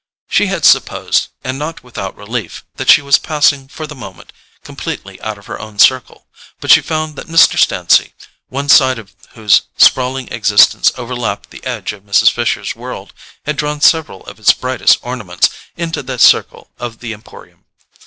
She 0.27 0.47
had 0.47 0.65
supposed, 0.65 1.27
and 1.43 1.59
not 1.59 1.83
without 1.83 2.17
relief, 2.17 2.65
that 2.77 2.89
she 2.89 3.03
was 3.03 3.19
passing, 3.19 3.67
for 3.67 3.85
the 3.85 3.93
moment, 3.93 4.33
completely 4.63 5.21
out 5.21 5.37
of 5.37 5.45
her 5.45 5.59
own 5.59 5.77
circle; 5.77 6.25
but 6.59 6.71
she 6.71 6.81
found 6.81 7.15
that 7.17 7.27
Mr. 7.27 7.55
Stancy, 7.55 8.15
one 8.49 8.67
side 8.67 8.97
of 8.97 9.13
whose 9.35 9.61
sprawling 9.77 10.27
existence 10.29 10.91
overlapped 10.97 11.51
the 11.51 11.63
edge 11.63 11.93
of 11.93 12.01
Mrs. 12.01 12.31
Fisher's 12.31 12.75
world, 12.75 13.13
had 13.45 13.57
drawn 13.57 13.79
several 13.79 14.25
of 14.25 14.39
its 14.39 14.53
brightest 14.53 14.97
ornaments 15.03 15.51
into 15.77 16.01
the 16.01 16.17
circle 16.17 16.71
of 16.79 16.97
the 16.97 17.13
Emporium. 17.13 17.65